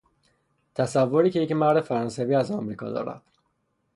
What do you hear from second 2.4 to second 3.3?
امریکا دارد